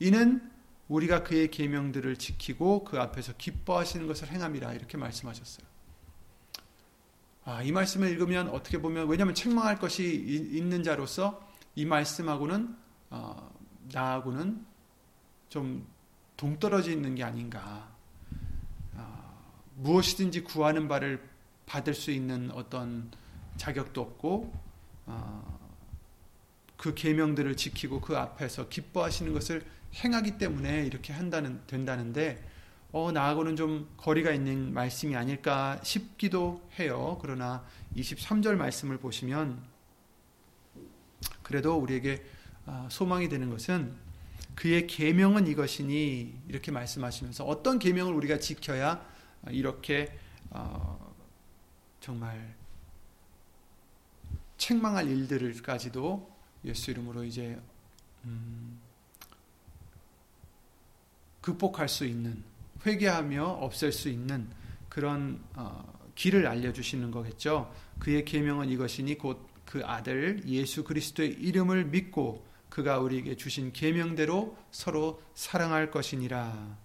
[0.00, 0.50] 이는
[0.88, 5.66] 우리가 그의 계명들을 지키고 그 앞에서 기뻐하시는 것을 행함이라 이렇게 말씀하셨어요.
[7.48, 10.04] 아, 이 말씀을 읽으면 어떻게 보면 왜냐하면 책망할 것이
[10.50, 12.76] 있는 자로서 이 말씀하고는
[13.10, 13.56] 어,
[13.92, 14.66] 나하고는
[15.48, 15.86] 좀
[16.36, 17.88] 동떨어져 있는 게 아닌가.
[18.94, 21.22] 어, 무엇이든지 구하는 바를
[21.66, 23.12] 받을 수 있는 어떤
[23.58, 24.52] 자격도 없고
[25.06, 25.70] 어,
[26.76, 32.44] 그 계명들을 지키고 그 앞에서 기뻐하시는 것을 행하기 때문에 이렇게 한다는 된다는데
[32.96, 37.18] 어, 나하고는 좀 거리가 있는 말씀이 아닐까 싶기도 해요.
[37.20, 37.62] 그러나
[37.94, 39.62] 23절 말씀을 보시면
[41.42, 42.24] 그래도 우리에게
[42.64, 43.94] 아, 소망이 되는 것은
[44.54, 49.06] 그의 계명은 이것이니 이렇게 말씀하시면서 어떤 계명을 우리가 지켜야
[49.50, 51.14] 이렇게 어,
[52.00, 52.54] 정말
[54.56, 57.60] 책망할 일들까지도 예수 이름으로 이제
[58.24, 58.80] 음,
[61.42, 64.48] 극복할 수 있는 회개하며 없앨 수 있는
[64.88, 65.84] 그런 어,
[66.14, 67.72] 길을 알려주시는 거겠죠.
[67.98, 75.22] 그의 계명은 이것이니 곧 그 아들 예수 그리스도의 이름을 믿고 그가 우리에게 주신 계명대로 서로
[75.34, 76.78] 사랑할 것이니라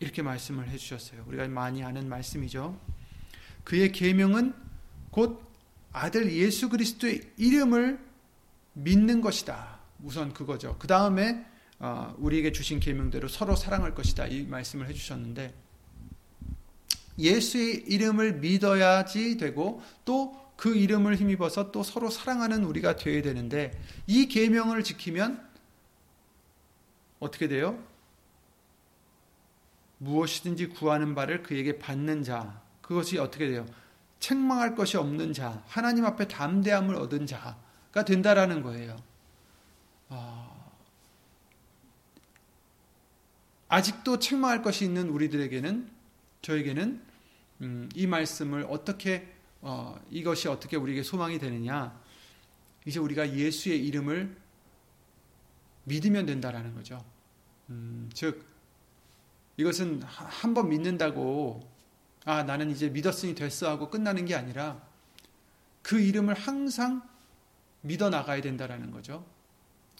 [0.00, 1.24] 이렇게 말씀을 해주셨어요.
[1.26, 2.78] 우리가 많이 아는 말씀이죠.
[3.62, 4.52] 그의 계명은
[5.10, 5.42] 곧
[5.92, 7.98] 아들 예수 그리스도의 이름을
[8.74, 9.78] 믿는 것이다.
[10.02, 10.76] 우선 그거죠.
[10.78, 11.46] 그 다음에 어,
[12.18, 14.26] 우리에게 주신 계명대로 서로 사랑할 것이다.
[14.26, 15.54] 이 말씀을 해주셨는데
[17.18, 23.72] 예수의 이름을 믿어야지 되고 또 그 이름을 힘입어서 또 서로 사랑하는 우리가 되어야 되는데
[24.06, 25.46] 이 계명을 지키면
[27.18, 27.82] 어떻게 돼요?
[29.98, 33.66] 무엇이든지 구하는 바를 그에게 받는 자 그것이 어떻게 돼요?
[34.20, 38.96] 책망할 것이 없는 자 하나님 앞에 담대함을 얻은 자가 된다라는 거예요.
[40.08, 40.53] 아,
[43.74, 45.90] 아직도 책망할 것이 있는 우리들에게는
[46.42, 47.02] 저에게는
[47.62, 49.26] 음, 이 말씀을 어떻게
[49.62, 52.00] 어, 이것이 어떻게 우리에게 소망이 되느냐?
[52.86, 54.36] 이제 우리가 예수의 이름을
[55.84, 57.04] 믿으면 된다라는 거죠.
[57.70, 58.46] 음, 즉
[59.56, 61.68] 이것은 한 번 믿는다고
[62.24, 64.80] 아 나는 이제 믿었으니 됐어 하고 끝나는 게 아니라
[65.82, 67.02] 그 이름을 항상
[67.80, 69.26] 믿어 나가야 된다라는 거죠.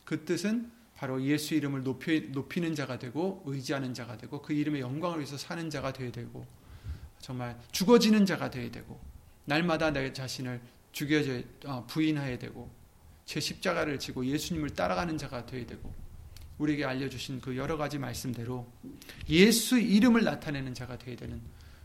[0.04, 0.70] 그 뜻은
[1.04, 5.36] 바로 예수 이름을 높이, 높이 는 자가 되고 의지하는 자가 되고 그 이름의 영광을 위해서
[5.36, 6.46] 사는 자가 되어야 되고
[7.18, 8.98] 정말 죽어지는 자가 되어야 되고
[9.44, 10.62] 날마다 내 자신을
[10.92, 12.70] 죽여져 어, 부인해야 되고
[13.26, 15.92] 제 십자가를 지고 예수님을 따라가는 자가 되어야 되고
[16.56, 18.66] 우리에게 알려주신 그 여러 가지 말씀대로
[19.28, 21.42] 예수 이름을 나타내는 자가 되어야 되는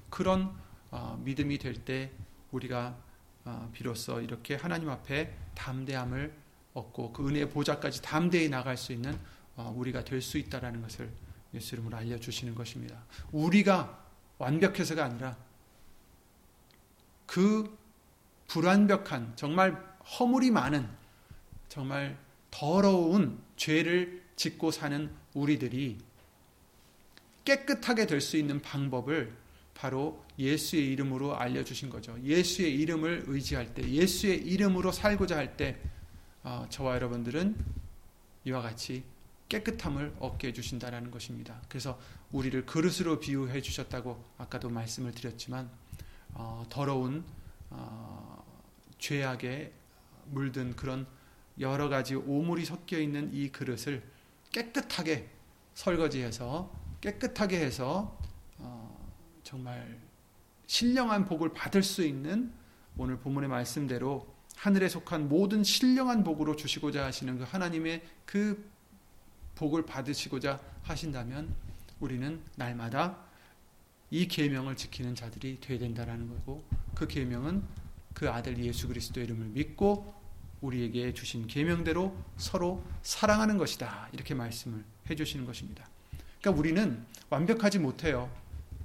[0.10, 0.50] 그런
[0.92, 2.10] 어, 믿음이 될 때
[2.52, 2.98] 우리가
[3.44, 6.34] 어, 비로소 이렇게 하나님 앞에 담대함을
[6.74, 9.18] 얻고 그 은혜의 보좌까지 담대히 나갈 수 있는
[9.56, 11.10] 우리가 될 수 있다라는 것을
[11.54, 13.04] 예수 이름으로 알려주시는 것입니다.
[13.32, 14.06] 우리가
[14.38, 15.36] 완벽해서가 아니라
[17.26, 17.78] 그
[18.48, 19.84] 불완벽한 정말
[20.20, 20.88] 허물이 많은
[21.68, 22.18] 정말
[22.52, 25.98] 더러운 죄를 짓고 사는 우리들이
[27.46, 29.36] 깨끗하게 될 수 있는 방법을
[29.74, 32.18] 바로 예수의 이름으로 알려주신 거죠.
[32.24, 35.80] 예수의 이름을 의지할 때, 예수의 이름으로 살고자 할 때,
[36.44, 37.56] 어, 저와 여러분들은
[38.46, 39.04] 이와 같이
[39.50, 41.60] 깨끗함을 얻게 해주신다라는 것입니다.
[41.68, 42.00] 그래서
[42.32, 45.70] 우리를 그릇으로 비유해 주셨다고 아까도 말씀을 드렸지만,
[46.34, 47.26] 어, 더러운
[47.72, 48.44] 어,
[49.00, 49.74] 죄악에
[50.28, 51.08] 물든 그런
[51.60, 54.04] 여러 가지 오물이 섞여 있는 이 그릇을
[54.52, 55.30] 깨끗하게
[55.74, 56.72] 설거지해서
[57.02, 58.18] 깨끗하게 해서
[58.58, 60.00] 어, 정말
[60.68, 62.54] 신령한 복을 받을 수 있는
[62.98, 64.28] 오늘 본문의 말씀대로
[64.60, 68.70] 하늘에 속한 모든 신령한 복으로 주시고자 하시는 그 하나님의 그
[69.56, 71.56] 복을 받으시고자 하신다면
[72.02, 73.20] 우리는 날마다
[74.12, 76.62] 이 계명을 지키는 자들이 되어야 된다라는 거고
[76.94, 77.64] 그 계명은
[78.14, 80.14] 그 아들 예수 그리스도 이름을 믿고
[80.60, 84.10] 우리에게 주신 계명대로 서로 사랑하는 것이다.
[84.12, 85.88] 이렇게 말씀을 해 주시는 것입니다.
[86.42, 88.30] 그러니까 우리는 완벽하지 못해요.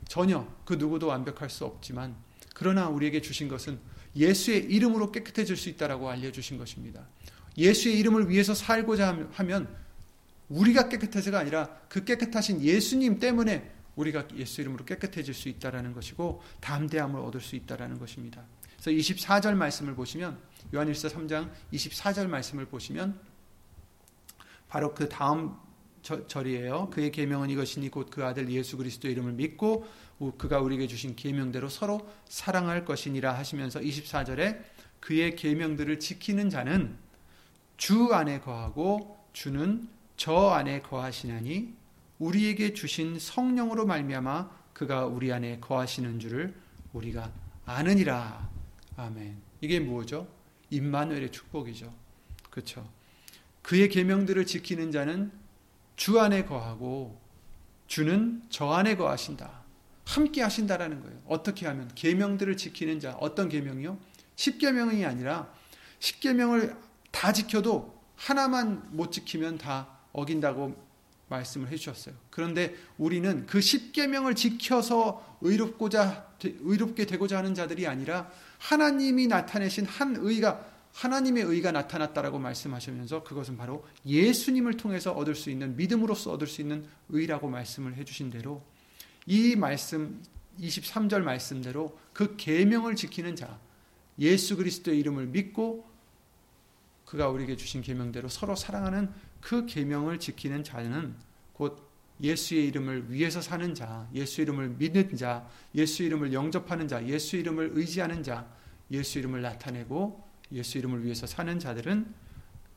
[0.07, 2.15] 전혀 그 누구도 완벽할 수 없지만
[2.55, 3.81] 그러나 우리에게 주신 것은
[4.16, 7.07] 예수의 이름으로 깨끗해질 수 있다라고 알려 주신 것입니다.
[7.57, 9.68] 예수의 이름을 위해서 살고자 하면
[10.48, 17.20] 우리가 깨끗해서가 아니라 그 깨끗하신 예수님 때문에 우리가 예수 이름으로 깨끗해질 수 있다라는 것이고 담대함을
[17.20, 18.44] 얻을 수 있다라는 것입니다.
[18.81, 20.38] 그래서 24절 말씀을 보시면
[20.74, 23.18] 요한일서 3장 24절 말씀을 보시면
[24.68, 25.57] 바로 그 다음
[26.03, 26.90] 절이에요.
[26.90, 29.87] 그의 계명은 이것이니 곧 그 아들 예수 그리스도 이름을 믿고
[30.33, 34.63] 그가 우리에게 주신 계명대로 서로 사랑할 것이니라 하시면서 24절에
[35.01, 36.97] 그의 계명들을 지키는 자는
[37.77, 41.75] 주 안에 거하고 주는 저 안에 거하시나니
[42.19, 46.55] 우리에게 주신 성령으로 말미암아 그가 우리 안에 거하시는 줄을
[46.93, 47.31] 우리가
[47.67, 48.49] 아느니라.
[48.97, 49.37] 아멘.
[49.61, 50.27] 이게 뭐죠?
[50.71, 51.93] 임마누엘의 축복이죠.
[52.51, 52.89] 그렇죠.
[53.63, 55.33] 그의 계명들을 지키는 자는
[55.97, 57.21] 주 안에 거하고
[57.87, 59.63] 주는 저 안에 거하신다.
[60.05, 61.23] 함께 하신다라는 거예요.
[61.27, 63.99] 어떻게 하면 계명들을 지키는 자 어떤 계명이요?
[64.37, 65.53] 십계명이 아니라
[65.99, 66.77] 십계명을
[67.11, 70.85] 다 지켜도 하나만 못 지키면 다 어긴다고
[71.29, 72.14] 말씀을 해 주셨어요.
[72.31, 80.73] 그런데 우리는 그 십계명을 지켜서 의롭고자 의롭게 되고자 하는 자들이 아니라 하나님이 나타내신 한 의가
[80.93, 86.87] 하나님의 의가 나타났다라고 말씀하시면서 그것은 바로 예수님을 통해서 얻을 수 있는 믿음으로써 얻을 수 있는
[87.09, 88.62] 의라고 말씀을 해 주신 대로
[89.27, 90.23] 이 말씀
[90.61, 93.59] 23절 말씀대로 그 계명을 지키는 자
[94.19, 95.87] 예수 그리스도의 이름을 믿고
[97.05, 101.15] 그가 우리에게 주신 계명대로 서로 사랑하는 그 계명을 지키는 자는
[101.53, 101.91] 곧
[102.23, 107.73] 예수의 이름을 위해서 사는 자, 예수 이름을 믿는 자, 예수 이름을 영접하는 자, 예수 이름을
[107.75, 108.49] 의지하는 자,
[108.91, 112.15] 예수 이름을 나타내고 예수 이름을 위해서 사는 자들은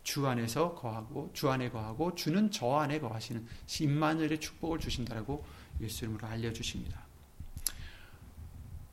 [0.03, 3.45] 주 안에서 거하고 주 안에 거하고 주는 저 안에 거하시는
[3.81, 5.45] 임마누엘의 축복을 주신다라고
[5.81, 7.05] 예수 이름으로 알려 주십니다.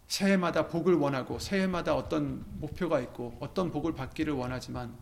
[0.06, 4.94] 새해마다 복을 원하고 새해마다 어떤 목표가 있고 어떤 복을 받기를 원하지만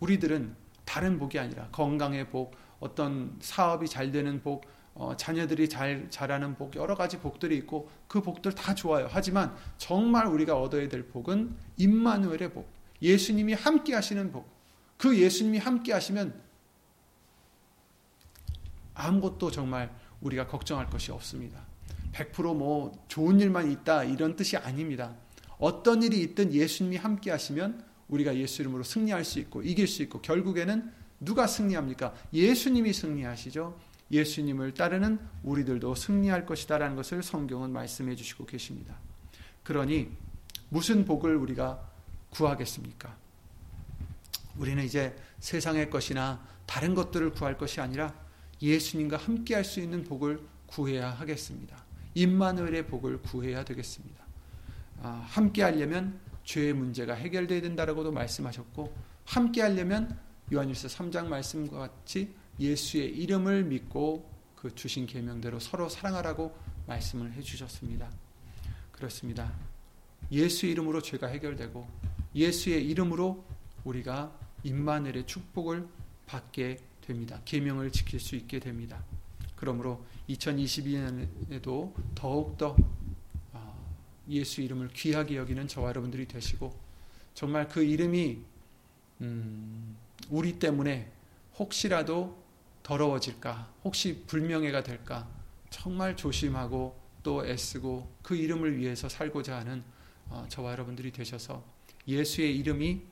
[0.00, 6.56] 우리들은 다른 복이 아니라 건강의 복, 어떤 사업이 잘 되는 복, 어, 자녀들이 잘 자라는
[6.56, 9.08] 복 여러 가지 복들이 있고 그 복들 다 좋아요.
[9.10, 12.70] 하지만 정말 우리가 얻어야 될 복은 임마누엘의 복,
[13.02, 14.48] 예수님이 함께 하시는 복.
[14.96, 16.40] 그 예수님이 함께 하시면
[18.94, 21.60] 아무것도 정말 우리가 걱정할 것이 없습니다.
[22.12, 25.14] 100%뭐 좋은 일만 있다 이런 뜻이 아닙니다.
[25.58, 30.20] 어떤 일이 있든 예수님이 함께 하시면 우리가 예수 이름으로 승리할 수 있고 이길 수 있고
[30.20, 32.14] 결국에는 누가 승리합니까?
[32.32, 33.78] 예수님이 승리하시죠.
[34.10, 38.96] 예수님을 따르는 우리들도 승리할 것이다라는 것을 성경은 말씀해 주시고 계십니다.
[39.64, 40.10] 그러니
[40.68, 41.80] 무슨 복을 우리가
[42.30, 43.16] 구하겠습니까?
[44.58, 48.14] 우리는 이제 세상의 것이나 다른 것들을 구할 것이 아니라
[48.62, 51.84] 예수님과 함께 할 수 있는 복을 구해야 하겠습니다.
[52.14, 54.24] 임마누엘의 복을 구해야 되겠습니다.
[55.02, 60.18] 아, 함께 하려면 죄의 문제가 해결돼야 된다라고도 말씀하셨고 함께 하려면
[60.52, 68.10] 요한일서 3장 말씀과 같이 예수의 이름을 믿고 그 주신 계명대로 서로 사랑하라고 말씀을 해 주셨습니다.
[68.92, 69.52] 그렇습니다.
[70.32, 71.86] 예수 이름으로 죄가 해결되고
[72.34, 73.44] 예수의 이름으로
[73.84, 75.86] 우리가 임마늘의 축복을
[76.26, 77.40] 받게 됩니다.
[77.44, 79.02] 계명을 지킬 수 있게 됩니다.
[79.54, 82.76] 그러므로 2022년에도 더욱더
[83.52, 83.96] 어,
[84.28, 86.76] 예수 이름을 귀하게 여기는 저와 여러분들이 되시고
[87.34, 88.38] 정말 그 이름이
[89.22, 89.96] 음,
[90.28, 91.10] 우리 때문에
[91.58, 92.36] 혹시라도
[92.82, 95.28] 더러워질까, 혹시 불명예가 될까,
[95.70, 99.82] 정말 조심하고 또 애쓰고 그 이름을 위해서 살고자 하는
[100.28, 101.64] 어, 저와 여러분들이 되셔서
[102.06, 103.02] 예수의 이름이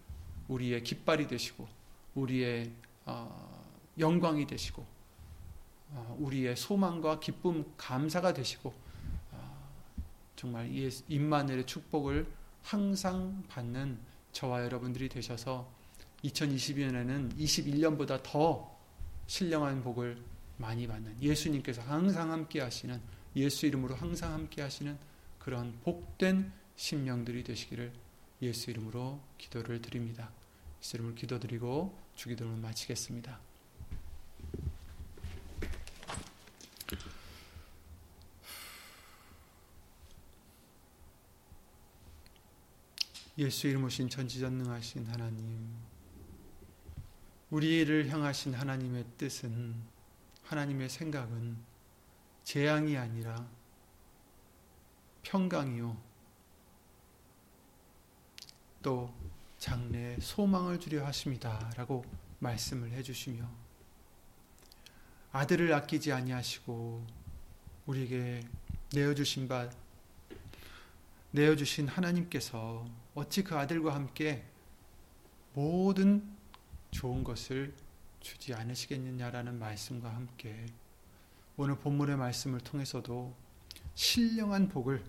[0.49, 1.67] 우리의 깃발이 되시고
[2.15, 2.71] 우리의
[3.07, 3.54] 어,
[3.99, 4.85] 영광이 되시고
[5.91, 8.85] 어, 우리의 소망과 기쁨, 감사가 되시고
[10.45, 10.71] 정말
[11.09, 12.27] 임마늘의 축복을
[12.63, 13.99] 항상 받는
[14.33, 15.67] 저와 여러분들이 되셔서
[16.23, 18.77] 2022년에는 21년보다 더
[19.27, 20.23] 신령한 복을
[20.59, 23.01] 많이 받는 예수님께서 항상 함께 하시는
[23.37, 24.99] 예수 이름으로 항상 함께 하시는
[25.39, 27.93] 그런 복된 심령들이 되시기를
[28.43, 30.31] 예수 이름으로 기도를 드립니다.
[30.83, 33.41] 예수 이름으로 기도드리고 주기도를 마치겠습니다.
[43.37, 45.75] 예수 이름 오신 전지전능하신 하나님
[47.51, 49.75] 우리를 향하신 하나님의 뜻은
[50.45, 51.57] 하나님의 생각은
[52.45, 53.49] 재앙이 아니라
[55.25, 55.97] 평강이요.
[58.83, 59.13] 또
[59.59, 61.71] 장래에 소망을 주려 하십니다.
[61.77, 62.05] 라고
[62.39, 63.51] 말씀을 해주시며
[65.33, 67.05] 아들을 아끼지 아니하시고
[67.87, 68.47] 우리에게
[68.93, 69.71] 내어주신 바
[71.33, 74.45] 내어주신 하나님께서 어찌 그 아들과 함께
[75.53, 76.37] 모든
[76.91, 77.75] 좋은 것을
[78.21, 80.67] 주지 않으시겠느냐라는 말씀과 함께
[81.57, 83.35] 오늘 본문의 말씀을 통해서도
[83.95, 85.05] 신령한 복을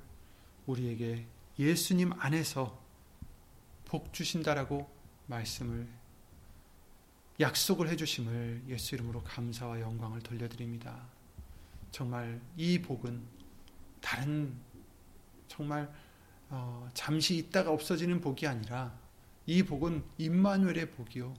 [0.68, 1.26] 우리에게
[1.58, 2.80] 예수님 안에서
[3.86, 4.90] 복 주신다라고
[5.28, 5.88] 말씀을
[7.40, 11.08] 약속을 해 주심을 예수 이름으로 감사와 영광을 돌려드립니다.
[11.92, 13.22] 정말 이 복은
[14.02, 14.56] 다른
[15.48, 15.92] 정말
[16.50, 18.98] 어, 잠시 있다가 없어지는 복이 아니라
[19.46, 21.34] 이 복은 임마누엘의 복이요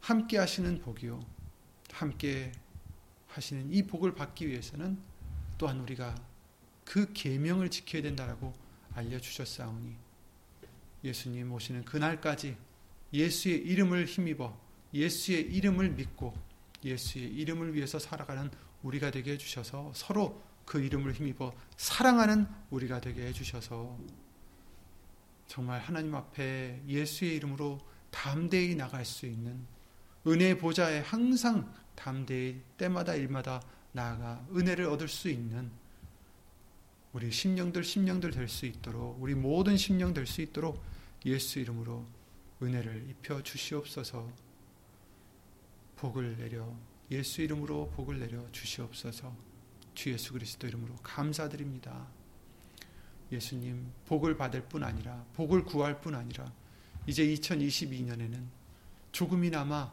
[0.00, 1.20] 함께 하시는 복이요.
[1.92, 2.52] 함께
[3.28, 4.98] 하시는 이 복을 받기 위해서는
[5.58, 6.14] 또한 우리가
[6.84, 8.54] 그 계명을 지켜야 된다라고
[8.94, 9.94] 알려 주셨사오니
[11.04, 12.56] 예수님 오시는 그날까지
[13.12, 14.58] 예수의 이름을 힘입어
[14.94, 16.34] 예수의 이름을 믿고
[16.84, 18.50] 예수의 이름을 위해서 살아가는
[18.82, 23.98] 우리가 되게 해 주셔서 서로 그 이름을 힘입어 사랑하는 우리가 되게 해 주셔서
[25.46, 29.66] 정말 하나님 앞에 예수의 이름으로 담대히 나갈 수 있는
[30.26, 35.70] 은혜 보좌에 항상 담대히 때마다 일마다 나아가 은혜를 얻을 수 있는
[37.14, 40.84] 우리 심령들 심령들 될 수 있도록 우리 모든 심령 될 수 있도록
[41.24, 42.04] 예수 이름으로
[42.60, 44.30] 은혜를 입혀 주시옵소서.
[45.96, 46.70] 복을 내려
[47.10, 49.47] 예수 이름으로 복을 내려 주시옵소서.
[49.98, 52.06] 주 예수 그리스도 이름으로 감사드립니다.
[53.32, 56.52] 예수님 복을 받을 뿐 아니라 복을 구할 뿐 아니라
[57.08, 58.46] 이제 2022년에는
[59.10, 59.92] 조금이나마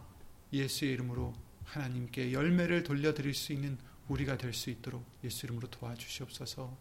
[0.53, 6.77] 예수의 이름으로 하나님께 열매를 돌려드릴 수 있는 우리가 될 수 있도록 예수 이름으로 도와주시옵소서.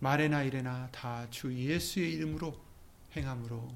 [0.00, 2.60] 말에나 이래나 다 주 예수의 이름으로
[3.16, 3.74] 행함으로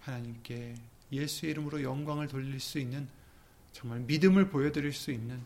[0.00, 0.74] 하나님께
[1.12, 3.08] 예수의 이름으로 영광을 돌릴 수 있는
[3.70, 5.40] 정말 믿음을 보여드릴 수 있는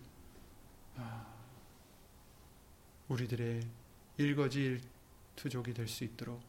[0.97, 1.36] 아,
[3.09, 3.63] 우리들의
[4.19, 4.81] 일거지
[5.37, 6.43] 투족이 될 수 있도록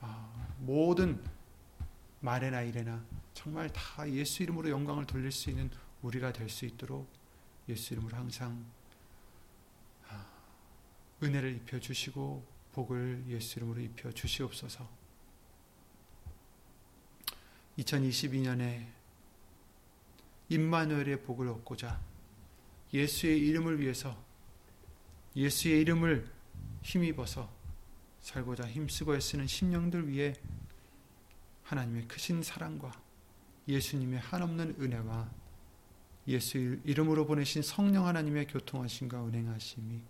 [0.00, 1.22] 아, 모든
[2.20, 5.70] 말에나 이래나 정말 다 예수 이름으로 영광을 돌릴 수 있는
[6.02, 7.08] 우리가 될 수 있도록
[7.68, 8.64] 예수 이름으로 항상
[10.08, 10.26] 아,
[11.22, 14.88] 은혜를 입혀 주시고 복을 예수 이름으로 입혀 주시옵소서.
[17.78, 18.86] 2022년에
[20.48, 22.00] 임마누엘의 복을 얻고자
[22.92, 24.27] 예수의 이름을 위해서
[25.38, 26.28] 예수의 이름을
[26.82, 27.48] 힘입어서
[28.20, 30.34] 살고자 힘쓰고 애쓰는 심령들 위해
[31.62, 32.90] 하나님의 크신 사랑과
[33.68, 35.30] 예수님의 한없는 은혜와
[36.26, 40.02] 예수 이름으로 보내신 성령 하나님의 교통하심과 은행하심이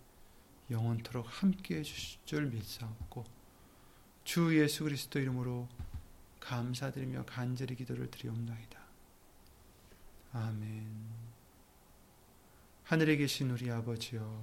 [0.70, 3.24] 영원토록 함께해 주실 줄 믿사옵고
[4.24, 5.68] 주 예수 그리스도 이름으로
[6.40, 8.80] 감사드리며 간절히 기도를 드리옵나이다.
[10.32, 10.86] 아멘.
[12.84, 14.42] 하늘에 계신 우리 아버지여,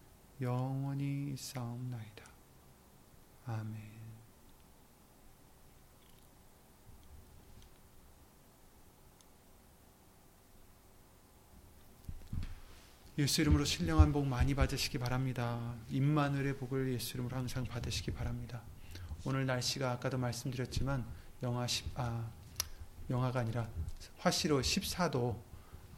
[0.41, 2.25] 영원히 있사옵나이다.
[3.45, 3.91] 아멘.
[13.19, 15.75] 예수 이름으로 신령한 복 많이 받으시기 바랍니다.
[15.91, 18.63] 임마누엘의 복을 예수 이름으로 항상 받으시기 바랍니다.
[19.25, 21.05] 오늘 날씨가 아까도 말씀드렸지만
[21.43, 22.27] 영하 10, 아,
[23.11, 23.69] 영하가 아니라
[24.17, 25.39] 화씨로 14도,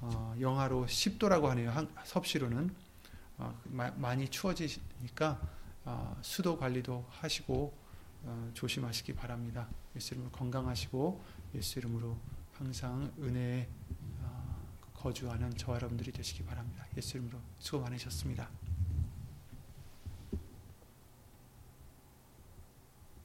[0.01, 1.71] 어, 영하로 10도라고 하네요.
[1.71, 2.82] 한, 섭씨로는
[3.37, 5.39] 어, 마, 많이 추워지니까
[5.85, 7.73] 어, 수도 관리도 하시고
[8.23, 9.67] 어, 조심하시기 바랍니다.
[9.95, 11.23] 예수 이름으로 건강하시고
[11.55, 12.17] 예수 이름으로
[12.53, 13.67] 항상 은혜에
[14.21, 14.61] 어,
[14.93, 16.85] 거주하는 저와 여러분들이 되시기 바랍니다.
[16.95, 18.49] 예수 이름으로 수고 많으셨습니다.